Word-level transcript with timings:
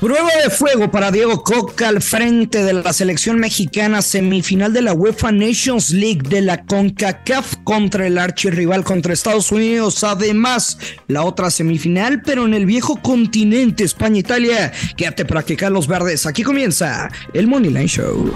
Prueba 0.00 0.30
de 0.42 0.48
fuego 0.48 0.90
para 0.90 1.10
Diego 1.10 1.44
Coca 1.44 1.88
al 1.88 2.00
frente 2.00 2.64
de 2.64 2.72
la 2.72 2.90
selección 2.94 3.38
mexicana 3.38 4.00
semifinal 4.00 4.72
de 4.72 4.80
la 4.80 4.94
UEFA 4.94 5.30
Nations 5.30 5.90
League 5.90 6.22
de 6.26 6.40
la 6.40 6.64
CONCACAF 6.64 7.56
contra 7.64 8.06
el 8.06 8.16
archirrival 8.16 8.82
contra 8.82 9.12
Estados 9.12 9.52
Unidos. 9.52 10.02
Además, 10.02 10.78
la 11.06 11.22
otra 11.22 11.50
semifinal, 11.50 12.22
pero 12.22 12.46
en 12.46 12.54
el 12.54 12.64
viejo 12.64 12.96
continente 13.02 13.84
España-Italia. 13.84 14.72
Quédate 14.96 15.26
para 15.26 15.42
que 15.42 15.68
los 15.68 15.86
verdes. 15.86 16.24
Aquí 16.24 16.44
comienza 16.44 17.10
el 17.34 17.46
Money 17.46 17.70
Line 17.70 17.86
Show. 17.86 18.32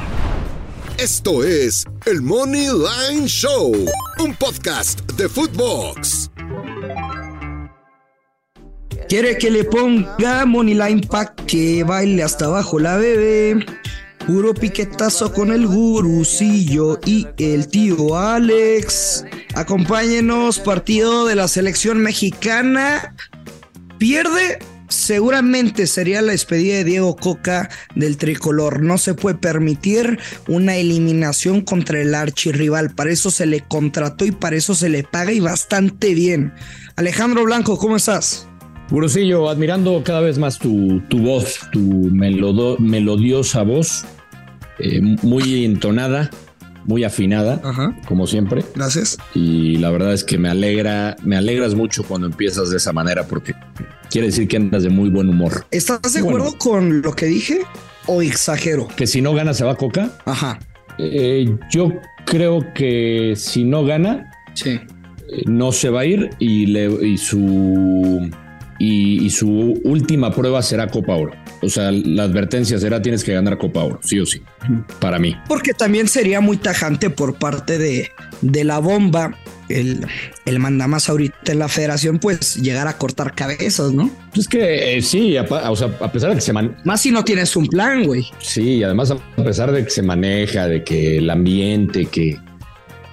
Esto 0.98 1.42
es 1.42 1.86
el 2.04 2.20
Money 2.20 2.66
Line 2.66 3.26
Show, 3.26 3.72
un 4.18 4.34
podcast 4.34 5.00
de 5.12 5.30
Footbox. 5.30 6.30
Quiere 9.08 9.36
que 9.38 9.50
le 9.50 9.64
ponga 9.64 10.46
Moneyline 10.46 11.02
Pack 11.02 11.44
que 11.46 11.84
baile 11.84 12.22
hasta 12.22 12.46
abajo 12.46 12.78
la 12.78 12.96
bebé. 12.96 13.64
Puro 14.26 14.54
piquetazo 14.54 15.32
con 15.32 15.52
el 15.52 15.66
gurucillo 15.66 16.98
y 17.04 17.26
el 17.38 17.68
tío 17.68 18.16
Alex. 18.16 19.24
Acompáñenos, 19.54 20.58
partido 20.58 21.26
de 21.26 21.34
la 21.34 21.48
selección 21.48 21.98
mexicana. 21.98 23.14
Pierde 23.98 24.58
seguramente 24.88 25.86
sería 25.86 26.22
la 26.22 26.32
despedida 26.32 26.76
de 26.76 26.84
Diego 26.84 27.16
Coca 27.16 27.68
del 27.94 28.16
tricolor. 28.16 28.82
No 28.82 28.96
se 28.96 29.14
puede 29.14 29.36
permitir 29.36 30.18
una 30.48 30.76
eliminación 30.76 31.60
contra 31.60 32.00
el 32.00 32.14
archirrival. 32.14 32.94
Para 32.94 33.10
eso 33.10 33.30
se 33.30 33.44
le 33.44 33.60
contrató 33.60 34.24
y 34.24 34.32
para 34.32 34.56
eso 34.56 34.74
se 34.74 34.88
le 34.88 35.04
paga 35.04 35.32
y 35.32 35.40
bastante 35.40 36.14
bien. 36.14 36.54
Alejandro 36.96 37.44
Blanco, 37.44 37.76
¿cómo 37.76 37.96
estás? 37.96 38.48
Gurusillo, 38.90 39.48
admirando 39.48 40.02
cada 40.04 40.20
vez 40.20 40.38
más 40.38 40.58
tu, 40.58 41.00
tu 41.08 41.18
voz, 41.18 41.60
tu 41.72 41.80
melodiosa 41.80 43.62
voz, 43.62 44.04
eh, 44.78 45.00
muy 45.00 45.64
entonada, 45.64 46.30
muy 46.84 47.02
afinada, 47.04 47.60
como 48.06 48.26
siempre. 48.26 48.64
Gracias. 48.74 49.16
Y 49.34 49.76
la 49.76 49.90
verdad 49.90 50.12
es 50.12 50.22
que 50.22 50.36
me 50.36 50.50
alegra, 50.50 51.16
me 51.22 51.36
alegras 51.36 51.74
mucho 51.74 52.02
cuando 52.02 52.26
empiezas 52.26 52.70
de 52.70 52.76
esa 52.76 52.92
manera 52.92 53.26
porque 53.26 53.54
quiere 54.10 54.28
decir 54.28 54.48
que 54.48 54.58
andas 54.58 54.82
de 54.82 54.90
muy 54.90 55.08
buen 55.08 55.28
humor. 55.28 55.66
¿Estás 55.70 56.12
de 56.12 56.20
acuerdo 56.20 56.56
con 56.58 57.00
lo 57.00 57.12
que 57.14 57.26
dije 57.26 57.62
o 58.06 58.20
exagero? 58.20 58.88
Que 58.96 59.06
si 59.06 59.22
no 59.22 59.32
gana 59.32 59.54
se 59.54 59.64
va 59.64 59.76
Coca. 59.76 60.10
Ajá. 60.26 60.58
Eh, 60.98 61.56
yo 61.70 61.90
creo 62.26 62.60
que 62.74 63.34
si 63.36 63.64
no 63.64 63.84
gana, 63.84 64.30
sí. 64.52 64.78
Eh, 65.30 65.42
no 65.46 65.72
se 65.72 65.88
va 65.88 66.00
a 66.00 66.04
ir 66.04 66.30
y, 66.38 66.66
le, 66.66 66.86
y 67.06 67.16
su 67.16 68.30
y, 68.84 69.30
su 69.30 69.80
última 69.84 70.32
prueba 70.32 70.62
será 70.62 70.88
Copa 70.88 71.14
Oro. 71.14 71.32
O 71.62 71.68
sea, 71.68 71.90
la 71.90 72.24
advertencia 72.24 72.78
será 72.78 73.00
tienes 73.00 73.24
que 73.24 73.32
ganar 73.32 73.58
Copa 73.58 73.82
Oro, 73.82 74.00
sí 74.02 74.20
o 74.20 74.26
sí, 74.26 74.42
para 75.00 75.18
mí. 75.18 75.36
Porque 75.48 75.72
también 75.72 76.08
sería 76.08 76.40
muy 76.40 76.56
tajante 76.56 77.10
por 77.10 77.34
parte 77.36 77.78
de, 77.78 78.10
de 78.42 78.64
la 78.64 78.78
bomba 78.78 79.36
el, 79.68 80.06
el 80.44 80.58
más 80.58 81.08
ahorita 81.08 81.52
en 81.52 81.58
la 81.58 81.68
federación, 81.68 82.18
pues 82.18 82.56
llegar 82.56 82.86
a 82.86 82.98
cortar 82.98 83.34
cabezas, 83.34 83.92
¿no? 83.92 84.10
Es 84.34 84.46
que 84.46 84.96
eh, 84.96 85.02
sí, 85.02 85.36
o 85.38 85.76
sea, 85.76 85.88
a 86.00 86.12
pesar 86.12 86.30
de 86.30 86.36
que 86.36 86.42
se 86.42 86.52
man... 86.52 86.76
Más 86.84 87.00
si 87.00 87.10
no 87.10 87.24
tienes 87.24 87.56
un 87.56 87.66
plan, 87.66 88.04
güey. 88.04 88.26
Sí, 88.40 88.82
además 88.82 89.10
a 89.10 89.42
pesar 89.42 89.72
de 89.72 89.84
que 89.84 89.90
se 89.90 90.02
maneja, 90.02 90.66
de 90.66 90.84
que 90.84 91.18
el 91.18 91.30
ambiente, 91.30 92.06
que, 92.06 92.38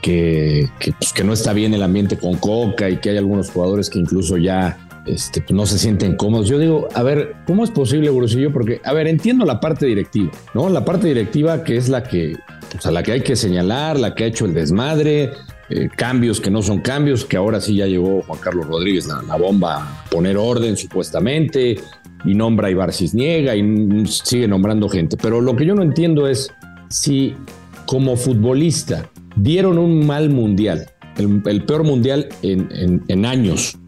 que, 0.02 0.70
que, 0.80 0.92
pues, 0.94 1.14
que 1.14 1.24
no 1.24 1.34
está 1.34 1.54
bien 1.54 1.74
el 1.74 1.84
ambiente 1.84 2.18
con 2.18 2.36
Coca 2.38 2.90
y 2.90 2.98
que 2.98 3.12
hay 3.12 3.18
algunos 3.18 3.50
jugadores 3.50 3.90
que 3.90 4.00
incluso 4.00 4.38
ya 4.38 4.78
este, 5.06 5.42
pues, 5.42 5.52
no 5.52 5.66
se 5.66 5.80
sienten 5.80 6.16
cómodos. 6.16 6.48
Yo 6.48 6.60
digo, 6.60 6.88
a 6.94 7.04
ver, 7.04 7.36
¿cómo 7.46 7.64
es 7.64 7.72
posible, 7.72 8.10
Gurusillo? 8.10 8.52
Porque, 8.52 8.82
a 8.84 8.94
ver, 8.94 9.08
entiendo 9.08 9.46
la 9.46 9.60
parte 9.60 9.86
directiva, 9.86 10.32
¿no? 10.54 10.70
La 10.70 10.86
parte 10.86 11.08
directiva 11.08 11.64
que 11.64 11.78
es 11.78 11.90
la 11.90 12.04
que, 12.04 12.38
sea, 12.80 12.92
la 12.92 13.04
que 13.04 13.14
hay 13.14 13.22
que 13.22 13.36
señalar, 13.36 14.00
la 14.00 14.14
que 14.14 14.26
ha 14.26 14.28
hecho 14.28 14.46
el 14.46 14.54
desmadre, 14.54 15.32
eh, 15.70 15.90
cambios 15.96 16.40
que 16.40 16.52
no 16.52 16.62
son 16.62 16.82
cambios, 16.82 17.26
que 17.26 17.38
ahora 17.38 17.60
sí 17.62 17.76
ya 17.76 17.88
llegó 17.88 18.22
Juan 18.24 18.40
Carlos 18.40 18.68
Rodríguez, 18.68 19.08
la, 19.08 19.36
bomba 19.38 19.78
a 19.78 20.06
poner 20.10 20.38
orden 20.38 20.78
supuestamente, 20.78 21.80
y 22.24 22.36
nombra 22.36 22.68
a 22.68 22.72
Ibar 22.72 22.94
Cisniega 22.94 23.56
y 23.56 24.06
sigue 24.06 24.48
nombrando 24.48 24.88
gente. 24.88 25.18
Pero 25.18 25.42
lo 25.42 25.56
que 25.56 25.66
yo 25.66 25.74
no 25.74 25.82
entiendo 25.82 26.28
es 26.28 26.54
si 26.90 27.36
como 27.88 28.16
futbolista 28.16 29.10
dieron 29.36 29.80
un 29.80 30.06
mal 30.06 30.30
mundial, 30.30 30.86
el, 31.18 31.64
peor 31.64 31.84
mundial 31.84 32.30
en 32.44 33.26
años, 33.26 33.81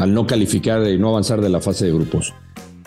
al 0.00 0.14
no 0.14 0.26
calificar 0.26 0.86
y 0.88 0.98
no 0.98 1.10
avanzar 1.10 1.42
de 1.42 1.50
la 1.50 1.60
fase 1.60 1.84
de 1.84 1.92
grupos. 1.92 2.32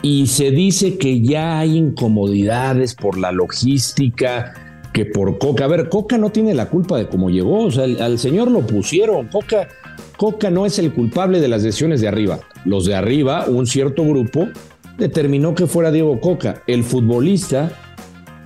Y 0.01 0.27
se 0.27 0.51
dice 0.51 0.97
que 0.97 1.21
ya 1.21 1.59
hay 1.59 1.77
incomodidades 1.77 2.95
por 2.95 3.17
la 3.17 3.31
logística, 3.31 4.53
que 4.91 5.05
por 5.05 5.37
Coca. 5.37 5.65
A 5.65 5.67
ver, 5.67 5.89
Coca 5.89 6.17
no 6.17 6.31
tiene 6.31 6.55
la 6.55 6.69
culpa 6.69 6.97
de 6.97 7.07
cómo 7.07 7.29
llegó, 7.29 7.65
o 7.65 7.71
sea, 7.71 7.83
al 7.83 8.17
señor 8.17 8.49
lo 8.49 8.65
pusieron. 8.65 9.27
Coca, 9.27 9.67
Coca 10.17 10.49
no 10.49 10.65
es 10.65 10.79
el 10.79 10.91
culpable 10.91 11.39
de 11.39 11.47
las 11.47 11.61
decisiones 11.61 12.01
de 12.01 12.07
arriba. 12.07 12.39
Los 12.65 12.85
de 12.85 12.95
arriba, 12.95 13.45
un 13.47 13.67
cierto 13.67 14.03
grupo, 14.03 14.49
determinó 14.97 15.53
que 15.53 15.67
fuera 15.67 15.91
Diego 15.91 16.19
Coca. 16.19 16.63
El 16.65 16.83
futbolista, 16.83 17.71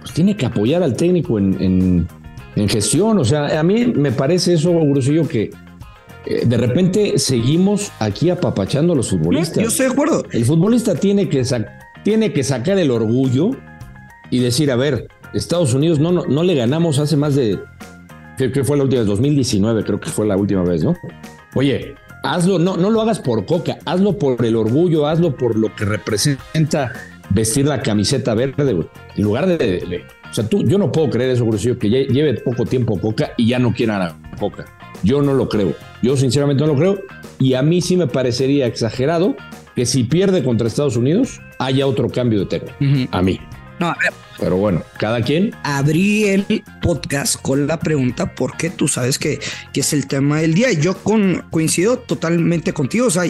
pues 0.01 0.13
tiene 0.13 0.35
que 0.35 0.45
apoyar 0.45 0.83
al 0.83 0.95
técnico 0.95 1.39
en, 1.39 2.07
en, 2.55 2.69
gestión. 2.69 3.17
O 3.17 3.23
sea, 3.23 3.59
a 3.59 3.63
mí 3.63 3.85
me 3.85 4.11
parece 4.11 4.55
eso, 4.55 4.73
Brusillo, 4.73 5.27
que 5.27 5.51
de 6.45 6.57
repente 6.57 7.19
seguimos 7.19 7.91
aquí 7.99 8.29
apapachando 8.29 8.93
a 8.93 8.95
los 8.95 9.09
futbolistas. 9.09 9.63
yo 9.63 9.69
estoy 9.69 9.87
de 9.87 9.91
acuerdo. 9.93 10.23
El 10.31 10.45
futbolista 10.45 10.95
tiene 10.95 11.29
que, 11.29 11.43
tiene 12.03 12.33
que 12.33 12.43
sacar 12.43 12.77
el 12.77 12.91
orgullo 12.91 13.51
y 14.29 14.39
decir, 14.39 14.71
a 14.71 14.75
ver, 14.75 15.07
Estados 15.33 15.73
Unidos 15.73 15.99
no, 15.99 16.11
no, 16.11 16.43
le 16.43 16.55
ganamos 16.55 16.99
hace 16.99 17.17
más 17.17 17.35
de, 17.35 17.59
que 18.37 18.63
fue 18.63 18.77
la 18.77 18.83
última 18.83 19.01
vez, 19.01 19.07
2019, 19.07 19.83
creo 19.83 19.99
que 19.99 20.09
fue 20.09 20.25
la 20.25 20.37
última 20.37 20.63
vez, 20.63 20.83
¿no? 20.83 20.95
Oye, 21.55 21.95
hazlo, 22.23 22.59
no, 22.59 22.77
no 22.77 22.89
lo 22.89 23.01
hagas 23.01 23.19
por 23.19 23.45
coca, 23.45 23.77
hazlo 23.85 24.17
por 24.17 24.43
el 24.45 24.55
orgullo, 24.55 25.07
hazlo 25.07 25.35
por 25.35 25.57
lo 25.57 25.73
que 25.75 25.85
representa 25.85 26.93
vestir 27.29 27.65
la 27.65 27.81
camiseta 27.81 28.33
verde, 28.33 28.73
güey. 28.73 28.87
En 29.15 29.23
lugar 29.23 29.47
de, 29.47 30.03
o 30.29 30.33
sea, 30.33 30.47
tú, 30.47 30.63
yo 30.63 30.77
no 30.77 30.91
puedo 30.91 31.09
creer 31.09 31.31
eso, 31.31 31.45
Brusillo, 31.45 31.77
que 31.77 31.89
lleve 31.89 32.33
poco 32.35 32.65
tiempo 32.65 32.99
Coca 32.99 33.31
y 33.37 33.47
ya 33.47 33.59
no 33.59 33.73
quiera 33.73 34.05
a 34.05 34.37
Coca. 34.39 34.65
Yo 35.03 35.21
no 35.21 35.33
lo 35.33 35.49
creo. 35.49 35.73
Yo 36.01 36.17
sinceramente 36.17 36.63
no 36.63 36.73
lo 36.73 36.75
creo. 36.75 36.99
Y 37.39 37.53
a 37.53 37.61
mí 37.61 37.81
sí 37.81 37.97
me 37.97 38.07
parecería 38.07 38.65
exagerado 38.65 39.35
que 39.75 39.85
si 39.85 40.03
pierde 40.03 40.43
contra 40.43 40.67
Estados 40.67 40.97
Unidos 40.97 41.39
haya 41.59 41.85
otro 41.85 42.09
cambio 42.09 42.39
de 42.39 42.45
técnico. 42.45 42.75
A 43.11 43.21
mí. 43.21 43.39
No, 43.79 43.89
a 43.89 43.97
ver. 44.01 44.13
Pero 44.39 44.57
bueno, 44.57 44.83
cada 44.99 45.21
quien. 45.21 45.55
Abrí 45.63 46.25
el 46.25 46.63
podcast 46.81 47.41
con 47.41 47.67
la 47.67 47.79
pregunta 47.79 48.33
porque 48.35 48.69
tú 48.69 48.87
sabes 48.87 49.19
que, 49.19 49.39
que 49.73 49.81
es 49.81 49.93
el 49.93 50.07
tema 50.07 50.41
del 50.41 50.53
día. 50.53 50.71
Yo 50.73 50.97
con, 50.97 51.45
coincido 51.49 51.97
totalmente 51.97 52.73
contigo. 52.73 53.07
O 53.07 53.11
sea, 53.11 53.23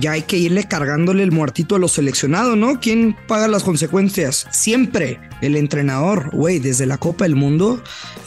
ya 0.00 0.12
hay 0.12 0.22
que 0.22 0.36
irle 0.36 0.64
cargándole 0.64 1.22
el 1.22 1.32
muertito 1.32 1.76
a 1.76 1.78
los 1.78 1.92
seleccionados, 1.92 2.56
¿no? 2.56 2.80
¿Quién 2.80 3.16
paga 3.26 3.48
las 3.48 3.62
consecuencias? 3.62 4.46
Siempre 4.50 5.20
el 5.40 5.56
entrenador, 5.56 6.30
güey, 6.32 6.58
desde 6.58 6.86
la 6.86 6.98
Copa 6.98 7.24
del 7.24 7.36
Mundo. 7.36 7.82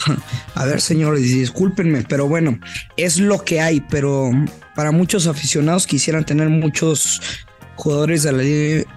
A 0.55 0.65
ver, 0.65 0.81
señores, 0.81 1.21
discúlpenme, 1.21 2.03
pero 2.07 2.27
bueno, 2.27 2.59
es 2.97 3.19
lo 3.19 3.43
que 3.43 3.61
hay, 3.61 3.81
pero 3.81 4.31
para 4.75 4.91
muchos 4.91 5.27
aficionados 5.27 5.87
quisieran 5.87 6.25
tener 6.25 6.49
muchos 6.49 7.21
jugadores 7.75 8.23
de 8.23 8.31
la 8.31 8.43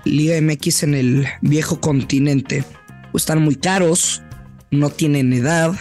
Liga 0.05 0.41
MX 0.41 0.83
en 0.85 0.95
el 0.95 1.27
viejo 1.41 1.81
continente. 1.81 2.65
O 3.13 3.17
están 3.17 3.43
muy 3.43 3.57
caros, 3.57 4.23
no 4.71 4.91
tienen 4.91 5.33
edad, 5.33 5.75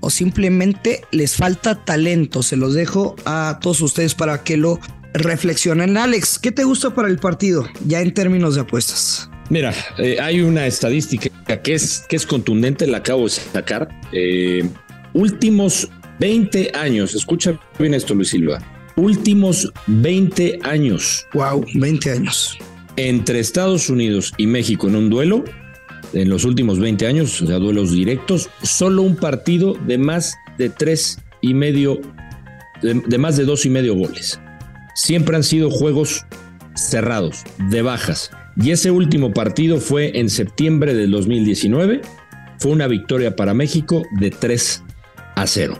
o 0.00 0.10
simplemente 0.10 1.02
les 1.10 1.36
falta 1.36 1.84
talento. 1.84 2.42
Se 2.42 2.56
los 2.56 2.74
dejo 2.74 3.16
a 3.24 3.58
todos 3.62 3.80
ustedes 3.80 4.14
para 4.14 4.42
que 4.44 4.58
lo 4.58 4.78
reflexionen. 5.14 5.96
Alex, 5.96 6.38
¿qué 6.38 6.52
te 6.52 6.64
gusta 6.64 6.94
para 6.94 7.08
el 7.08 7.18
partido 7.18 7.66
ya 7.86 8.02
en 8.02 8.12
términos 8.12 8.56
de 8.56 8.62
apuestas? 8.62 9.30
Mira, 9.48 9.72
eh, 9.98 10.18
hay 10.20 10.40
una 10.40 10.66
estadística 10.66 11.30
que 11.62 11.74
es, 11.74 12.04
que 12.08 12.16
es 12.16 12.26
contundente, 12.26 12.86
la 12.86 12.98
acabo 12.98 13.24
de 13.24 13.30
sacar. 13.30 13.88
Eh, 14.12 14.68
últimos 15.12 15.88
20 16.18 16.72
años, 16.74 17.14
escucha 17.14 17.58
bien 17.78 17.94
esto, 17.94 18.14
Luis 18.14 18.30
Silva. 18.30 18.60
Últimos 18.96 19.72
20 19.86 20.60
años. 20.62 21.26
Wow, 21.34 21.64
20 21.74 22.10
años. 22.10 22.58
Entre 22.96 23.40
Estados 23.40 23.88
Unidos 23.88 24.32
y 24.36 24.46
México 24.46 24.88
en 24.88 24.96
un 24.96 25.10
duelo, 25.10 25.44
en 26.12 26.28
los 26.28 26.44
últimos 26.44 26.78
20 26.78 27.06
años, 27.06 27.42
o 27.42 27.46
sea, 27.46 27.58
duelos 27.58 27.90
directos, 27.90 28.48
solo 28.62 29.02
un 29.02 29.16
partido 29.16 29.74
de 29.86 29.98
más 29.98 30.34
de 30.58 30.70
tres 30.70 31.18
y 31.40 31.54
medio, 31.54 32.00
de 32.82 33.18
más 33.18 33.36
de 33.36 33.44
dos 33.44 33.66
y 33.66 33.70
medio 33.70 33.94
goles 33.94 34.38
siempre 34.94 35.36
han 35.36 35.44
sido 35.44 35.70
juegos 35.70 36.24
cerrados, 36.74 37.44
de 37.70 37.82
bajas. 37.82 38.30
Y 38.56 38.70
ese 38.70 38.90
último 38.90 39.32
partido 39.32 39.78
fue 39.78 40.18
en 40.18 40.30
septiembre 40.30 40.94
del 40.94 41.10
2019. 41.10 42.02
Fue 42.58 42.72
una 42.72 42.86
victoria 42.86 43.36
para 43.36 43.52
México 43.54 44.02
de 44.18 44.30
3 44.30 44.82
a 45.34 45.46
0. 45.46 45.78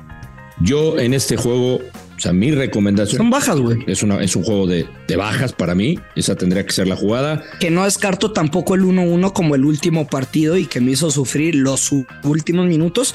Yo 0.61 0.99
en 0.99 1.15
este 1.15 1.37
juego 1.37 1.81
O 2.17 2.21
sea, 2.21 2.33
mi 2.33 2.53
recomendación. 2.53 3.19
Son 3.19 3.31
bajas, 3.31 3.59
güey. 3.59 3.79
Es, 3.87 4.03
una, 4.03 4.23
es 4.23 4.37
un 4.37 4.45
juego 4.45 4.67
de, 4.67 4.87
de 5.09 5.17
bajas 5.17 5.53
para 5.53 5.75
mí. 5.75 5.99
Esa 6.15 6.37
tendría 6.37 6.65
que 6.65 6.73
ser 6.73 6.87
la 6.87 6.97
jugada. 6.97 7.43
Que 7.59 7.71
no 7.71 7.85
descarto 7.85 8.33
tampoco 8.33 8.75
el 8.75 8.83
1-1 8.83 9.33
como 9.33 9.57
el 9.57 9.65
último 9.65 10.07
partido 10.07 10.57
y 10.57 10.67
que 10.67 10.81
me 10.81 10.93
hizo 10.93 11.11
sufrir 11.11 11.57
los 11.57 11.91
últimos 12.23 12.67
minutos, 12.67 13.15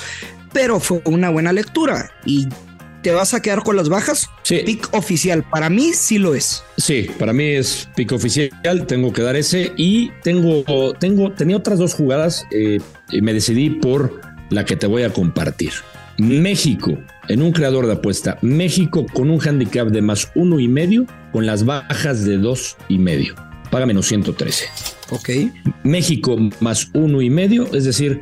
pero 0.51 0.79
fue 0.79 1.01
una 1.05 1.29
buena 1.29 1.53
lectura. 1.53 2.11
Y 2.25 2.47
¿Te 3.01 3.11
vas 3.11 3.33
a 3.33 3.41
quedar 3.41 3.63
con 3.63 3.75
las 3.75 3.87
bajas? 3.87 4.29
Sí. 4.43 4.61
Pick 4.65 4.93
oficial. 4.93 5.43
Para 5.49 5.69
mí 5.69 5.91
sí 5.93 6.17
lo 6.17 6.35
es. 6.35 6.63
Sí, 6.77 7.09
para 7.17 7.31
mí 7.31 7.45
es 7.45 7.89
pick 7.95 8.11
oficial. 8.11 8.85
Tengo 8.87 9.13
que 9.13 9.21
dar 9.21 9.35
ese. 9.35 9.71
Y 9.77 10.11
tengo, 10.23 10.63
tengo, 10.99 11.31
tenía 11.31 11.57
otras 11.57 11.79
dos 11.79 11.93
jugadas 11.93 12.45
eh, 12.51 12.79
y 13.11 13.21
me 13.21 13.33
decidí 13.33 13.69
por 13.69 14.19
la 14.49 14.65
que 14.65 14.75
te 14.75 14.87
voy 14.87 15.03
a 15.03 15.13
compartir. 15.13 15.71
México, 16.17 16.97
en 17.29 17.41
un 17.41 17.53
creador 17.53 17.85
de 17.87 17.93
apuesta, 17.93 18.37
México 18.41 19.05
con 19.13 19.29
un 19.29 19.39
handicap 19.39 19.87
de 19.87 20.01
más 20.01 20.29
uno 20.35 20.59
y 20.59 20.67
medio, 20.67 21.05
con 21.31 21.45
las 21.45 21.63
bajas 21.63 22.25
de 22.25 22.37
dos 22.37 22.75
y 22.89 22.97
medio. 22.97 23.35
Paga 23.71 23.85
menos 23.85 24.07
113. 24.07 24.65
Ok. 25.11 25.29
México 25.83 26.37
más 26.59 26.89
uno 26.93 27.21
y 27.21 27.29
medio, 27.29 27.73
es 27.73 27.85
decir, 27.85 28.19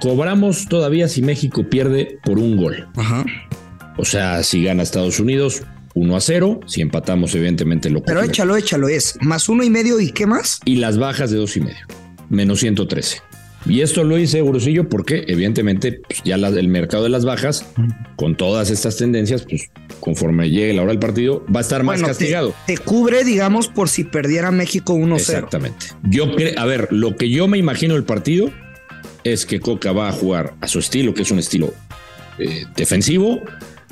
cobramos 0.00 0.66
todavía 0.68 1.08
si 1.08 1.22
México 1.22 1.64
pierde 1.70 2.18
por 2.22 2.38
un 2.38 2.56
gol. 2.56 2.86
Ajá. 2.96 3.24
O 3.98 4.04
sea, 4.04 4.42
si 4.44 4.62
gana 4.62 4.84
Estados 4.84 5.18
Unidos 5.18 5.62
1 5.94 6.16
a 6.16 6.20
0, 6.20 6.60
si 6.66 6.80
empatamos, 6.80 7.34
evidentemente 7.34 7.90
lo 7.90 8.02
Pero 8.02 8.22
échalo, 8.22 8.56
échalo, 8.56 8.88
es 8.88 9.18
más 9.20 9.48
uno 9.48 9.64
y 9.64 9.70
medio 9.70 10.00
y 10.00 10.12
qué 10.12 10.26
más? 10.26 10.60
Y 10.64 10.76
las 10.76 10.98
bajas 10.98 11.32
de 11.32 11.38
dos 11.38 11.56
y 11.56 11.60
medio, 11.60 11.84
menos 12.30 12.60
113. 12.60 13.18
Y 13.66 13.80
esto 13.80 14.04
lo 14.04 14.16
hice, 14.16 14.40
Gurusillo, 14.40 14.88
porque 14.88 15.24
evidentemente 15.26 16.00
pues, 16.06 16.22
ya 16.24 16.36
el 16.36 16.68
mercado 16.68 17.02
de 17.02 17.08
las 17.08 17.24
bajas, 17.24 17.66
con 18.14 18.36
todas 18.36 18.70
estas 18.70 18.96
tendencias, 18.96 19.42
pues 19.42 19.68
conforme 19.98 20.48
llegue 20.48 20.72
la 20.74 20.82
hora 20.82 20.92
del 20.92 21.00
partido, 21.00 21.44
va 21.54 21.58
a 21.58 21.62
estar 21.62 21.82
más 21.82 22.00
castigado. 22.00 22.54
Te, 22.66 22.78
cubre, 22.78 23.24
digamos, 23.24 23.66
por 23.66 23.88
si 23.88 24.04
perdiera 24.04 24.52
México 24.52 24.94
1-0. 24.94 25.16
Exactamente. 25.16 25.86
Yo 26.04 26.26
a 26.56 26.64
ver, 26.66 26.88
lo 26.92 27.16
que 27.16 27.30
yo 27.30 27.48
me 27.48 27.58
imagino 27.58 27.94
del 27.94 28.04
partido 28.04 28.52
es 29.24 29.44
que 29.44 29.58
Coca 29.58 29.90
va 29.90 30.08
a 30.08 30.12
jugar 30.12 30.54
a 30.60 30.68
su 30.68 30.78
estilo, 30.78 31.12
que 31.12 31.22
es 31.22 31.30
un 31.32 31.40
estilo 31.40 31.74
eh, 32.38 32.64
defensivo, 32.76 33.42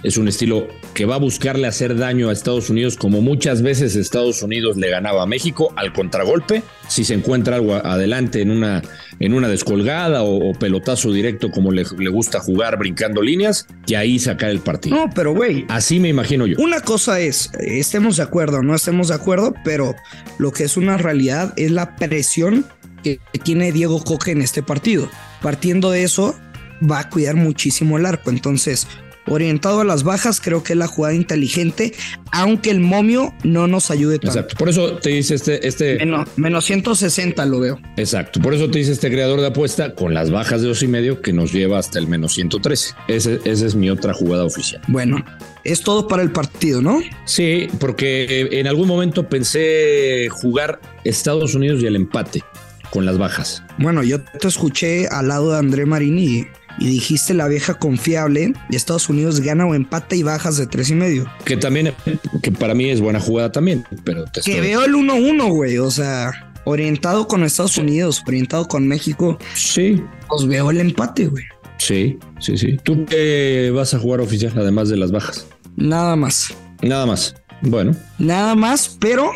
es 0.06 0.16
un 0.16 0.28
estilo 0.28 0.68
que 0.94 1.04
va 1.04 1.16
a 1.16 1.18
buscarle 1.18 1.66
hacer 1.66 1.96
daño 1.96 2.28
a 2.28 2.32
Estados 2.32 2.70
Unidos, 2.70 2.96
como 2.96 3.20
muchas 3.22 3.60
veces 3.60 3.96
Estados 3.96 4.40
Unidos 4.40 4.76
le 4.76 4.88
ganaba 4.88 5.24
a 5.24 5.26
México 5.26 5.72
al 5.74 5.92
contragolpe. 5.92 6.62
Si 6.86 7.04
se 7.04 7.14
encuentra 7.14 7.56
algo 7.56 7.74
adelante 7.74 8.40
en 8.40 8.52
una, 8.52 8.82
en 9.18 9.34
una 9.34 9.48
descolgada 9.48 10.22
o, 10.22 10.52
pelotazo 10.52 11.12
directo, 11.12 11.50
como 11.50 11.72
le, 11.72 11.84
le, 11.98 12.08
gusta 12.08 12.38
jugar 12.38 12.78
brincando 12.78 13.20
líneas, 13.20 13.66
y 13.84 13.94
ahí 13.94 14.20
sacar 14.20 14.50
el 14.50 14.60
partido. 14.60 14.94
No, 14.94 15.10
pero 15.12 15.34
güey. 15.34 15.64
Así 15.68 15.98
me 15.98 16.08
imagino 16.08 16.46
yo. 16.46 16.56
Una 16.60 16.80
cosa 16.82 17.18
es, 17.18 17.50
estemos 17.58 18.18
de 18.18 18.22
acuerdo, 18.22 18.62
no 18.62 18.76
estemos 18.76 19.08
de 19.08 19.14
acuerdo, 19.14 19.54
pero 19.64 19.96
lo 20.38 20.52
que 20.52 20.62
es 20.62 20.76
una 20.76 20.98
realidad 20.98 21.52
es 21.56 21.72
la 21.72 21.96
presión 21.96 22.64
que 23.02 23.18
tiene 23.42 23.72
Diego 23.72 24.04
Coque 24.04 24.30
en 24.30 24.40
este 24.40 24.62
partido. 24.62 25.10
Partiendo 25.42 25.90
de 25.90 26.04
eso, 26.04 26.36
va 26.88 27.00
a 27.00 27.10
cuidar 27.10 27.34
muchísimo 27.34 27.98
el 27.98 28.06
arco. 28.06 28.30
Entonces, 28.30 28.86
orientado 29.26 29.80
a 29.80 29.84
las 29.84 30.02
bajas, 30.02 30.40
creo 30.40 30.62
que 30.62 30.72
es 30.74 30.78
la 30.78 30.86
jugada 30.86 31.14
inteligente, 31.14 31.92
aunque 32.32 32.70
el 32.70 32.80
momio 32.80 33.34
no 33.44 33.66
nos 33.66 33.90
ayude 33.90 34.18
tanto. 34.18 34.38
Exacto, 34.38 34.56
por 34.56 34.68
eso 34.68 34.96
te 34.96 35.10
dice 35.10 35.34
este... 35.34 35.66
este... 35.66 35.98
Menos, 36.36 36.64
160 36.64 37.44
lo 37.46 37.60
veo. 37.60 37.80
Exacto, 37.96 38.40
por 38.40 38.54
eso 38.54 38.70
te 38.70 38.78
dice 38.78 38.92
este 38.92 39.10
creador 39.10 39.40
de 39.40 39.48
apuesta 39.48 39.94
con 39.94 40.14
las 40.14 40.30
bajas 40.30 40.62
de 40.62 40.68
dos 40.68 40.82
y 40.82 40.88
medio 40.88 41.20
que 41.20 41.32
nos 41.32 41.52
lleva 41.52 41.78
hasta 41.78 41.98
el 41.98 42.06
menos 42.06 42.34
113. 42.34 42.94
Ese, 43.08 43.40
esa 43.44 43.66
es 43.66 43.74
mi 43.74 43.90
otra 43.90 44.12
jugada 44.14 44.44
oficial. 44.44 44.82
Bueno, 44.88 45.24
es 45.64 45.82
todo 45.82 46.08
para 46.08 46.22
el 46.22 46.30
partido, 46.32 46.80
¿no? 46.80 47.00
Sí, 47.24 47.68
porque 47.78 48.48
en 48.52 48.66
algún 48.66 48.88
momento 48.88 49.28
pensé 49.28 50.28
jugar 50.30 50.80
Estados 51.04 51.54
Unidos 51.54 51.82
y 51.82 51.86
el 51.86 51.96
empate 51.96 52.42
con 52.90 53.04
las 53.04 53.18
bajas. 53.18 53.62
Bueno, 53.78 54.02
yo 54.02 54.20
te 54.22 54.48
escuché 54.48 55.06
al 55.08 55.28
lado 55.28 55.52
de 55.52 55.58
André 55.58 55.86
Marini 55.86 56.46
y 56.78 56.88
dijiste 56.88 57.34
la 57.34 57.48
vieja 57.48 57.74
confiable 57.74 58.52
de 58.68 58.76
Estados 58.76 59.08
Unidos 59.08 59.40
gana 59.40 59.66
o 59.66 59.74
empate 59.74 60.16
y 60.16 60.22
bajas 60.22 60.56
de 60.56 60.66
tres 60.66 60.90
y 60.90 60.94
medio. 60.94 61.30
Que 61.44 61.56
también, 61.56 61.92
que 62.42 62.52
para 62.52 62.74
mí 62.74 62.90
es 62.90 63.00
buena 63.00 63.20
jugada 63.20 63.52
también, 63.52 63.84
pero 64.04 64.24
Que 64.44 64.60
veo 64.60 64.84
el 64.84 64.94
1-1, 64.94 65.48
güey, 65.48 65.78
o 65.78 65.90
sea, 65.90 66.52
orientado 66.64 67.26
con 67.28 67.44
Estados 67.44 67.78
Unidos, 67.78 68.22
orientado 68.26 68.66
con 68.66 68.86
México. 68.86 69.38
Sí. 69.54 70.02
Pues 70.28 70.46
veo 70.46 70.70
el 70.70 70.80
empate, 70.80 71.26
güey. 71.28 71.44
Sí, 71.78 72.18
sí, 72.40 72.56
sí. 72.56 72.78
¿Tú 72.82 73.04
qué 73.04 73.70
vas 73.74 73.94
a 73.94 73.98
jugar 73.98 74.20
oficial 74.20 74.52
además 74.56 74.88
de 74.88 74.96
las 74.96 75.12
bajas? 75.12 75.46
Nada 75.76 76.16
más. 76.16 76.54
Nada 76.82 77.06
más. 77.06 77.34
Bueno. 77.62 77.94
Nada 78.18 78.54
más, 78.54 78.96
pero 79.00 79.32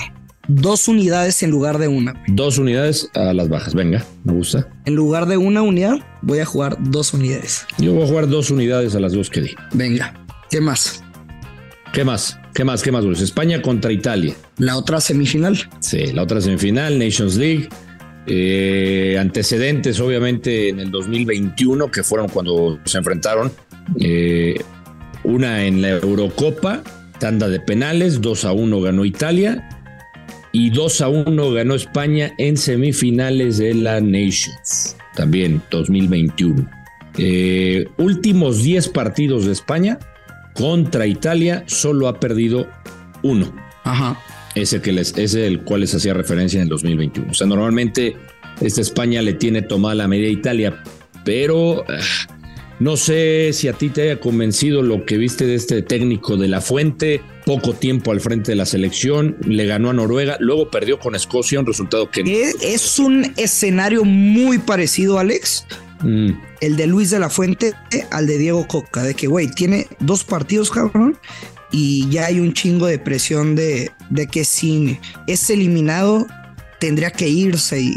dos 0.54 0.88
unidades 0.88 1.42
en 1.42 1.50
lugar 1.50 1.78
de 1.78 1.88
una. 1.88 2.22
Dos 2.28 2.58
unidades 2.58 3.08
a 3.14 3.32
las 3.32 3.48
bajas. 3.48 3.74
Venga, 3.74 4.04
me 4.24 4.32
gusta. 4.32 4.68
En 4.84 4.94
lugar 4.94 5.26
de 5.26 5.36
una 5.36 5.62
unidad, 5.62 5.98
voy 6.22 6.40
a 6.40 6.44
jugar 6.44 6.76
dos 6.80 7.14
unidades. 7.14 7.66
Yo 7.78 7.92
voy 7.92 8.02
a 8.02 8.06
jugar 8.06 8.28
dos 8.28 8.50
unidades 8.50 8.94
a 8.94 9.00
las 9.00 9.12
dos 9.12 9.30
que 9.30 9.42
di. 9.42 9.54
Venga, 9.72 10.14
¿qué 10.50 10.60
más? 10.60 11.02
¿Qué 11.92 12.04
más? 12.04 12.38
¿Qué 12.54 12.64
más? 12.64 12.82
¿Qué 12.82 12.92
más, 12.92 13.04
España 13.20 13.62
contra 13.62 13.92
Italia. 13.92 14.34
La 14.58 14.76
otra 14.76 15.00
semifinal. 15.00 15.58
Sí, 15.80 16.12
la 16.12 16.22
otra 16.22 16.40
semifinal, 16.40 16.98
Nations 16.98 17.36
League. 17.36 17.68
Eh, 18.26 19.16
antecedentes, 19.18 19.98
obviamente, 20.00 20.68
en 20.68 20.80
el 20.80 20.90
2021, 20.90 21.90
que 21.90 22.02
fueron 22.02 22.28
cuando 22.28 22.78
se 22.84 22.98
enfrentaron. 22.98 23.52
Eh, 23.98 24.54
una 25.24 25.64
en 25.64 25.82
la 25.82 25.90
Eurocopa, 25.90 26.82
tanda 27.18 27.48
de 27.48 27.60
penales, 27.60 28.20
2 28.20 28.44
a 28.44 28.52
1 28.52 28.80
ganó 28.80 29.04
Italia 29.04 29.79
y 30.52 30.70
2 30.70 31.00
a 31.00 31.08
1 31.08 31.52
ganó 31.52 31.74
España 31.74 32.32
en 32.38 32.56
semifinales 32.56 33.58
de 33.58 33.74
la 33.74 34.00
Nations, 34.00 34.96
también 35.14 35.62
2021. 35.70 36.68
Eh, 37.18 37.86
últimos 37.98 38.62
10 38.62 38.88
partidos 38.88 39.46
de 39.46 39.52
España 39.52 39.98
contra 40.54 41.06
Italia, 41.06 41.64
solo 41.66 42.08
ha 42.08 42.18
perdido 42.18 42.68
uno. 43.22 43.54
Ajá. 43.84 44.18
Ese 44.54 44.80
que 44.80 44.92
les, 44.92 45.16
ese 45.16 45.46
el 45.46 45.62
cual 45.62 45.82
les 45.82 45.94
hacía 45.94 46.14
referencia 46.14 46.58
en 46.58 46.64
el 46.64 46.68
2021. 46.68 47.30
O 47.30 47.34
sea, 47.34 47.46
normalmente 47.46 48.16
esta 48.60 48.80
España 48.80 49.22
le 49.22 49.34
tiene 49.34 49.62
tomada 49.62 49.94
la 49.94 50.08
media 50.08 50.28
a 50.28 50.32
Italia, 50.32 50.82
pero 51.24 51.84
ah, 51.88 52.00
no 52.80 52.96
sé 52.96 53.52
si 53.52 53.68
a 53.68 53.74
ti 53.74 53.90
te 53.90 54.02
haya 54.02 54.18
convencido 54.18 54.82
lo 54.82 55.04
que 55.04 55.18
viste 55.18 55.46
de 55.46 55.54
este 55.54 55.82
técnico 55.82 56.38
de 56.38 56.48
la 56.48 56.62
Fuente, 56.62 57.20
poco 57.44 57.74
tiempo 57.74 58.10
al 58.10 58.20
frente 58.20 58.52
de 58.52 58.56
la 58.56 58.64
selección, 58.64 59.36
le 59.46 59.66
ganó 59.66 59.90
a 59.90 59.92
Noruega, 59.92 60.38
luego 60.40 60.70
perdió 60.70 60.98
con 60.98 61.14
Escocia, 61.14 61.60
un 61.60 61.66
resultado 61.66 62.10
que... 62.10 62.22
Es 62.62 62.98
un 62.98 63.32
escenario 63.36 64.04
muy 64.04 64.58
parecido, 64.58 65.18
Alex, 65.18 65.66
mm. 66.00 66.30
el 66.62 66.76
de 66.76 66.86
Luis 66.86 67.10
de 67.10 67.18
la 67.18 67.28
Fuente 67.28 67.74
al 68.10 68.26
de 68.26 68.38
Diego 68.38 68.66
Coca, 68.66 69.02
de 69.02 69.14
que, 69.14 69.26
güey, 69.26 69.48
tiene 69.48 69.86
dos 69.98 70.24
partidos, 70.24 70.70
cabrón, 70.70 71.18
y 71.70 72.08
ya 72.08 72.26
hay 72.26 72.40
un 72.40 72.54
chingo 72.54 72.86
de 72.86 72.98
presión 72.98 73.56
de, 73.56 73.90
de 74.08 74.26
que 74.26 74.44
si 74.44 74.98
es 75.26 75.50
eliminado, 75.50 76.26
tendría 76.78 77.10
que 77.10 77.28
irse 77.28 77.78
y 77.78 77.96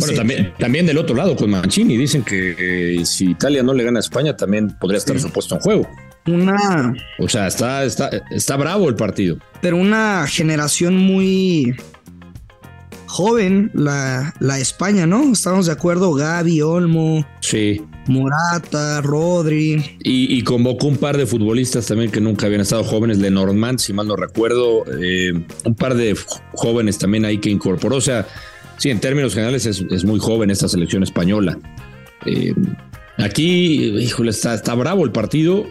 bueno, 0.00 0.52
también, 0.58 0.86
del 0.86 0.98
otro 0.98 1.14
lado 1.14 1.36
con 1.36 1.50
Mancini 1.50 1.96
dicen 1.96 2.22
que 2.22 2.54
eh, 2.58 3.04
si 3.04 3.30
Italia 3.30 3.62
no 3.62 3.74
le 3.74 3.84
gana 3.84 3.98
a 3.98 4.00
España 4.00 4.36
también 4.36 4.76
podría 4.78 4.98
estar 4.98 5.18
supuesto 5.18 5.54
en 5.54 5.60
juego. 5.60 5.88
Una. 6.26 6.94
O 7.18 7.28
sea, 7.28 7.46
está, 7.46 7.84
está, 7.84 8.10
está 8.30 8.56
bravo 8.56 8.88
el 8.88 8.96
partido. 8.96 9.38
Pero 9.60 9.76
una 9.76 10.26
generación 10.26 10.96
muy 10.96 11.76
joven, 13.06 13.70
la, 13.74 14.34
la 14.40 14.58
España, 14.58 15.06
¿no? 15.06 15.32
Estamos 15.32 15.66
de 15.66 15.72
acuerdo, 15.72 16.12
Gaby, 16.12 16.62
Olmo. 16.62 17.26
Sí. 17.40 17.82
Morata, 18.08 19.00
Rodri. 19.00 19.82
Y, 20.00 20.42
convocó 20.42 20.86
un 20.86 20.96
par 20.96 21.16
de 21.16 21.26
futbolistas 21.26 21.86
también 21.86 22.10
que 22.10 22.20
nunca 22.20 22.46
habían 22.46 22.60
estado 22.60 22.84
jóvenes, 22.84 23.18
Lenormand, 23.18 23.78
si 23.78 23.92
mal 23.92 24.06
no 24.06 24.16
recuerdo, 24.16 24.84
eh, 25.00 25.32
un 25.64 25.74
par 25.74 25.94
de 25.94 26.16
jóvenes 26.54 26.98
también 26.98 27.24
ahí 27.24 27.38
que 27.38 27.50
incorporó. 27.50 27.96
O 27.96 28.00
sea, 28.00 28.26
Sí, 28.78 28.90
en 28.90 29.00
términos 29.00 29.34
generales 29.34 29.66
es, 29.66 30.04
muy 30.04 30.18
joven 30.18 30.50
esta 30.50 30.68
selección 30.68 31.02
española. 31.02 31.58
Eh, 32.26 32.54
aquí, 33.18 33.84
híjole, 33.98 34.30
está, 34.30 34.54
está 34.54 34.74
bravo 34.74 35.04
el 35.04 35.12
partido. 35.12 35.66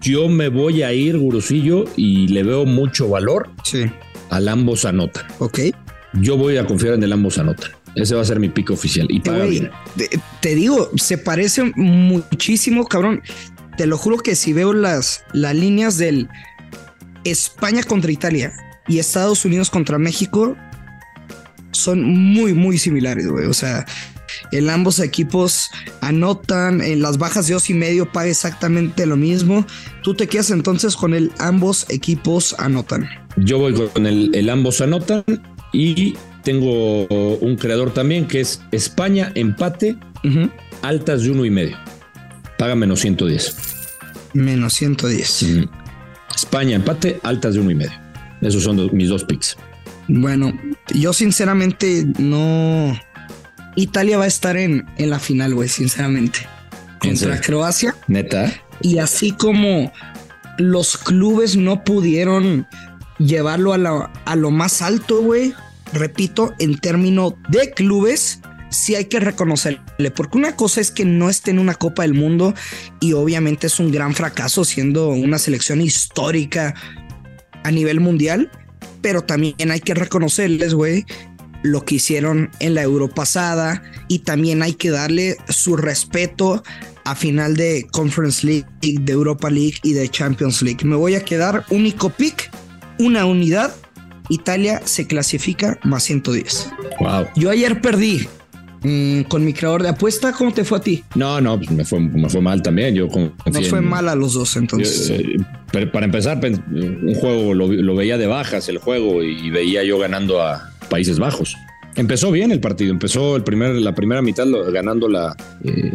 Yo 0.00 0.28
me 0.28 0.48
voy 0.48 0.82
a 0.82 0.92
ir, 0.92 1.18
Gurusillo, 1.18 1.84
y 1.96 2.28
le 2.28 2.42
veo 2.42 2.64
mucho 2.64 3.08
valor 3.08 3.50
sí. 3.64 3.86
al 4.30 4.48
ambos 4.48 4.84
anotan. 4.84 5.26
Ok. 5.38 5.60
Yo 6.14 6.36
voy 6.36 6.56
a 6.56 6.66
confiar 6.66 6.94
en 6.94 7.02
el 7.02 7.12
ambos 7.12 7.38
anotan. 7.38 7.72
Ese 7.94 8.14
va 8.14 8.20
a 8.20 8.24
ser 8.24 8.38
mi 8.38 8.50
pico 8.50 8.74
oficial. 8.74 9.06
Y 9.10 9.20
paga 9.20 9.46
bien. 9.46 9.70
Te, 10.40 10.54
digo, 10.54 10.90
se 10.96 11.16
parece 11.16 11.72
muchísimo, 11.74 12.86
cabrón. 12.86 13.22
Te 13.76 13.86
lo 13.86 13.96
juro 13.96 14.18
que 14.18 14.36
si 14.36 14.52
veo 14.52 14.72
las, 14.74 15.24
las 15.32 15.54
líneas 15.54 15.96
del 15.96 16.28
España 17.24 17.82
contra 17.82 18.12
Italia 18.12 18.52
y 18.86 18.98
Estados 18.98 19.44
Unidos 19.44 19.70
contra 19.70 19.98
México, 19.98 20.56
son 21.76 22.02
muy, 22.02 22.54
muy 22.54 22.78
similares, 22.78 23.28
güey. 23.28 23.46
O 23.46 23.54
sea, 23.54 23.84
en 24.52 24.70
ambos 24.70 24.98
equipos 25.00 25.70
anotan, 26.00 26.80
en 26.80 27.02
las 27.02 27.18
bajas 27.18 27.46
de 27.46 27.54
dos 27.54 27.70
y 27.70 27.74
medio 27.74 28.10
paga 28.10 28.28
exactamente 28.28 29.06
lo 29.06 29.16
mismo. 29.16 29.66
Tú 30.02 30.14
te 30.14 30.26
quedas 30.26 30.50
entonces 30.50 30.96
con 30.96 31.14
el 31.14 31.32
ambos 31.38 31.86
equipos 31.88 32.54
anotan. 32.58 33.08
Yo 33.36 33.58
voy 33.58 33.74
con 33.74 34.06
el, 34.06 34.34
el 34.34 34.48
ambos 34.50 34.80
anotan 34.80 35.24
y 35.72 36.14
tengo 36.46 37.06
un 37.08 37.56
creador 37.56 37.92
también 37.92 38.26
que 38.28 38.40
es 38.40 38.62
España 38.70 39.32
empate, 39.34 39.96
altas 40.82 41.22
de 41.22 41.30
uno 41.32 41.44
y 41.44 41.50
medio. 41.50 41.76
Paga 42.56 42.76
menos 42.76 43.00
110. 43.00 43.56
Menos 44.32 44.74
110. 44.74 45.66
España 46.34 46.76
empate, 46.76 47.18
altas 47.24 47.54
de 47.54 47.60
uno 47.60 47.72
y 47.72 47.74
medio. 47.74 47.98
Esos 48.40 48.62
son 48.62 48.88
mis 48.96 49.08
dos 49.08 49.24
picks. 49.24 49.56
Bueno, 50.08 50.52
yo 50.94 51.12
sinceramente 51.12 52.06
no. 52.18 52.98
Italia 53.74 54.18
va 54.18 54.24
a 54.24 54.28
estar 54.28 54.56
en, 54.56 54.86
en 54.96 55.10
la 55.10 55.18
final, 55.18 55.54
güey, 55.54 55.68
sinceramente. 55.68 56.40
Contra 57.00 57.40
Croacia. 57.40 57.94
Neta. 58.08 58.52
Y 58.80 58.98
así 58.98 59.32
como 59.32 59.92
los 60.58 60.96
clubes 60.96 61.56
no 61.56 61.84
pudieron 61.84 62.66
llevarlo 63.18 63.74
a, 63.74 64.12
a 64.24 64.36
lo 64.36 64.50
más 64.50 64.82
alto, 64.82 65.20
güey. 65.20 65.54
Repito, 65.92 66.54
en 66.58 66.78
términos 66.78 67.34
de 67.48 67.70
clubes, 67.70 68.40
sí 68.70 68.94
hay 68.94 69.06
que 69.06 69.20
reconocerle, 69.20 70.10
porque 70.10 70.38
una 70.38 70.56
cosa 70.56 70.80
es 70.80 70.90
que 70.90 71.04
no 71.04 71.30
esté 71.30 71.50
en 71.50 71.58
una 71.58 71.74
Copa 71.74 72.02
del 72.02 72.14
Mundo 72.14 72.54
y 73.00 73.12
obviamente 73.12 73.68
es 73.68 73.78
un 73.78 73.92
gran 73.92 74.14
fracaso 74.14 74.64
siendo 74.64 75.08
una 75.08 75.38
selección 75.38 75.80
histórica 75.80 76.74
a 77.62 77.70
nivel 77.70 78.00
mundial, 78.00 78.50
pero 79.06 79.22
también 79.22 79.70
hay 79.70 79.78
que 79.78 79.94
reconocerles, 79.94 80.74
güey, 80.74 81.06
lo 81.62 81.84
que 81.84 81.94
hicieron 81.94 82.50
en 82.58 82.74
la 82.74 82.82
Euro 82.82 83.08
pasada 83.08 83.84
y 84.08 84.18
también 84.18 84.64
hay 84.64 84.72
que 84.72 84.90
darle 84.90 85.36
su 85.48 85.76
respeto 85.76 86.64
a 87.04 87.14
final 87.14 87.56
de 87.56 87.86
Conference 87.92 88.44
League, 88.44 88.66
de 88.80 89.12
Europa 89.12 89.48
League 89.48 89.76
y 89.84 89.92
de 89.92 90.08
Champions 90.08 90.60
League. 90.60 90.84
Me 90.84 90.96
voy 90.96 91.14
a 91.14 91.24
quedar 91.24 91.64
único 91.70 92.10
pick, 92.10 92.50
una 92.98 93.26
unidad. 93.26 93.72
Italia 94.28 94.82
se 94.84 95.06
clasifica 95.06 95.78
más 95.84 96.02
110. 96.02 96.68
Wow. 96.98 97.26
Yo 97.36 97.50
ayer 97.50 97.80
perdí 97.80 98.26
mm, 98.82 99.20
con 99.28 99.44
mi 99.44 99.52
creador 99.52 99.84
de 99.84 99.90
apuesta. 99.90 100.32
¿Cómo 100.32 100.52
te 100.52 100.64
fue 100.64 100.78
a 100.78 100.80
ti? 100.80 101.04
No, 101.14 101.40
no, 101.40 101.56
pues 101.56 101.70
me 101.70 101.84
fue, 101.84 102.00
me 102.00 102.28
fue 102.28 102.40
mal 102.40 102.60
también. 102.60 102.96
Yo 102.96 103.06
Nos 103.06 103.68
fue 103.68 103.80
mal 103.80 104.08
a 104.08 104.16
los 104.16 104.34
dos 104.34 104.56
entonces. 104.56 105.06
Yo, 105.06 105.14
eh, 105.14 105.36
para 105.92 106.06
empezar, 106.06 106.40
un 106.42 107.14
juego 107.14 107.54
lo, 107.54 107.68
lo, 107.68 107.94
veía 107.94 108.18
de 108.18 108.26
bajas 108.26 108.68
el 108.68 108.78
juego 108.78 109.22
y 109.22 109.50
veía 109.50 109.84
yo 109.84 109.98
ganando 109.98 110.40
a 110.42 110.70
Países 110.88 111.18
Bajos. 111.18 111.56
Empezó 111.96 112.30
bien 112.30 112.50
el 112.52 112.60
partido, 112.60 112.92
empezó 112.92 113.36
el 113.36 113.42
primer, 113.42 113.74
la 113.76 113.94
primera 113.94 114.20
mitad 114.20 114.46
ganando 114.70 115.08
la, 115.08 115.34
eh, 115.64 115.94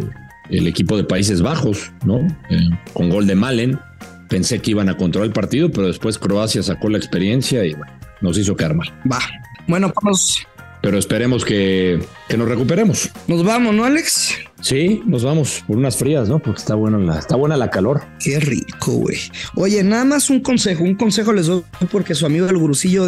el 0.50 0.67
equipo 0.67 0.97
de 0.97 1.03
Países 1.03 1.41
Bajos, 1.43 1.91
¿no? 2.03 2.19
Eh, 2.50 2.69
con 2.93 3.09
gol 3.09 3.27
de 3.27 3.35
Malen. 3.35 3.79
Pensé 4.27 4.59
que 4.59 4.71
iban 4.71 4.89
a 4.89 4.97
controlar 4.97 5.27
el 5.27 5.33
partido, 5.33 5.71
pero 5.71 5.88
después 5.88 6.17
Croacia 6.17 6.63
sacó 6.63 6.89
la 6.89 6.97
experiencia 6.97 7.63
y 7.65 7.73
bueno, 7.73 7.93
nos 8.21 8.38
hizo 8.38 8.55
quedar 8.55 8.73
mal. 8.73 8.88
Va. 9.11 9.19
Bueno, 9.67 9.93
vamos. 10.01 10.45
Pero 10.81 10.97
esperemos 10.97 11.45
que, 11.45 12.00
que, 12.27 12.38
nos 12.38 12.50
recuperemos. 12.50 13.11
Nos 13.27 13.43
vamos, 13.43 13.75
¿no, 13.75 13.85
Alex? 13.85 14.33
Sí, 14.61 15.01
nos 15.05 15.23
vamos 15.23 15.63
por 15.67 15.77
unas 15.77 15.95
frías, 15.95 16.27
¿no? 16.27 16.39
Porque 16.39 16.59
está, 16.59 16.75
bueno 16.75 16.97
la, 16.97 17.19
está 17.19 17.35
buena 17.35 17.55
la 17.55 17.69
calor. 17.69 18.01
Qué 18.19 18.39
rico, 18.39 18.93
güey. 18.93 19.17
Oye, 19.55 19.83
nada 19.83 20.05
más 20.05 20.29
un 20.29 20.39
consejo, 20.39 20.83
un 20.83 20.95
consejo 20.95 21.33
les 21.33 21.47
doy 21.47 21.63
porque 21.91 22.15
su 22.15 22.25
amigo 22.25 22.47
el 22.47 22.57
gurusillo 22.57 23.07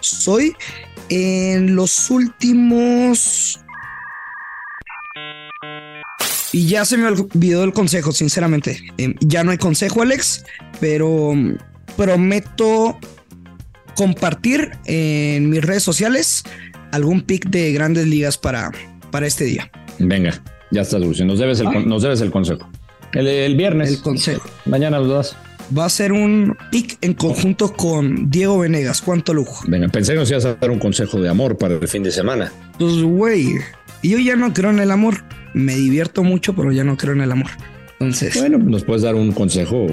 soy. 0.00 0.54
En 1.12 1.74
los 1.74 2.08
últimos 2.08 3.60
y 6.52 6.66
ya 6.66 6.84
se 6.84 6.96
me 6.96 7.06
olvidó 7.06 7.64
el 7.64 7.72
consejo, 7.72 8.12
sinceramente. 8.12 8.82
Eh, 8.98 9.14
ya 9.20 9.44
no 9.44 9.52
hay 9.52 9.58
consejo, 9.58 10.02
Alex, 10.02 10.44
pero 10.80 11.32
prometo 11.96 12.98
compartir 13.94 14.72
en 14.86 15.50
mis 15.50 15.62
redes 15.62 15.82
sociales 15.82 16.42
algún 16.92 17.22
pick 17.22 17.48
de 17.48 17.72
grandes 17.72 18.06
ligas 18.06 18.38
para, 18.38 18.70
para 19.10 19.26
este 19.26 19.44
día. 19.44 19.70
Venga, 19.98 20.42
ya 20.70 20.82
está, 20.82 20.98
Dulce. 20.98 21.24
Nos 21.24 21.38
debes 21.38 21.60
el, 21.60 21.68
¿Ah? 21.68 21.82
nos 21.84 22.02
debes 22.02 22.20
el 22.20 22.30
consejo. 22.30 22.68
El, 23.12 23.26
el, 23.26 23.56
viernes. 23.56 23.90
El 23.90 24.00
consejo. 24.00 24.48
Mañana 24.66 24.98
los 24.98 25.08
das. 25.08 25.36
Va 25.76 25.84
a 25.84 25.88
ser 25.88 26.12
un 26.12 26.56
pick 26.70 26.98
en 27.00 27.14
conjunto 27.14 27.72
con 27.72 28.30
Diego 28.30 28.58
Venegas. 28.58 29.02
¿Cuánto 29.02 29.32
lujo? 29.32 29.64
Venga, 29.68 29.88
pensé 29.88 30.12
que 30.12 30.18
nos 30.18 30.30
ibas 30.30 30.44
a 30.44 30.54
dar 30.54 30.70
un 30.70 30.78
consejo 30.78 31.20
de 31.20 31.28
amor 31.28 31.58
para 31.58 31.74
el 31.74 31.88
fin 31.88 32.02
de 32.02 32.10
semana. 32.10 32.52
Pues, 32.78 33.02
güey, 33.02 33.54
yo 34.02 34.18
ya 34.18 34.34
no 34.34 34.52
creo 34.52 34.70
en 34.70 34.80
el 34.80 34.90
amor 34.90 35.22
me 35.54 35.74
divierto 35.74 36.22
mucho, 36.22 36.54
pero 36.54 36.72
ya 36.72 36.84
no 36.84 36.96
creo 36.96 37.14
en 37.14 37.22
el 37.22 37.32
amor. 37.32 37.50
Entonces. 37.92 38.38
Bueno, 38.38 38.58
nos 38.58 38.84
puedes 38.84 39.02
dar 39.02 39.14
un 39.14 39.32
consejo 39.32 39.86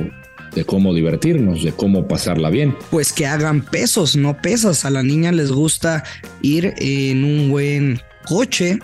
de 0.58 0.66
cómo 0.66 0.92
divertirnos, 0.92 1.64
de 1.64 1.72
cómo 1.72 2.08
pasarla 2.08 2.50
bien. 2.50 2.76
Pues 2.90 3.14
que 3.14 3.28
hagan 3.28 3.62
pesos, 3.62 4.16
no 4.16 4.42
pesas. 4.42 4.86
A 4.86 4.90
la 4.90 5.04
niña 5.04 5.32
les 5.32 5.52
gusta 5.52 6.04
ir 6.42 6.74
en 6.78 7.24
un 7.24 7.52
buen 7.52 8.02
coche, 8.26 8.80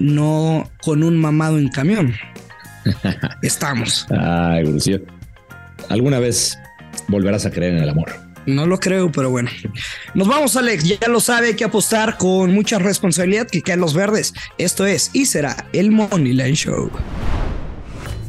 no 0.00 0.68
con 0.82 1.04
un 1.04 1.16
mamado 1.16 1.56
en 1.56 1.68
camión. 1.68 2.14
Estamos. 3.42 4.06
Ay, 4.10 4.64
Lucio. 4.64 5.00
¿Alguna 5.88 6.18
vez 6.18 6.58
volverás 7.06 7.46
a 7.46 7.52
creer 7.52 7.74
en 7.74 7.84
el 7.84 7.88
amor? 7.88 8.10
No 8.46 8.66
lo 8.66 8.80
creo, 8.80 9.12
pero 9.12 9.30
bueno. 9.30 9.50
Nos 10.14 10.26
vamos, 10.26 10.56
Alex. 10.56 10.82
Ya 10.82 11.06
lo 11.06 11.20
sabe, 11.20 11.48
hay 11.48 11.54
que 11.54 11.64
apostar 11.64 12.18
con 12.18 12.52
mucha 12.52 12.80
responsabilidad 12.80 13.46
que 13.46 13.62
caen 13.62 13.78
los 13.78 13.94
verdes. 13.94 14.34
Esto 14.58 14.84
es 14.84 15.10
y 15.12 15.26
será 15.26 15.68
el 15.72 15.92
Money 15.92 16.32
Line 16.32 16.56
Show. 16.56 16.90